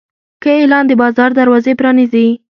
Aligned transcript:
ښه 0.41 0.51
اعلان 0.59 0.83
د 0.87 0.91
بازار 1.01 1.29
دروازې 1.39 1.73
پرانیزي. 1.79 2.27